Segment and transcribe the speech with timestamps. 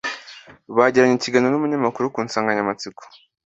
[0.77, 3.01] bagiranye ikiganiro n’umunyamakuru ku nsanganyamatsiko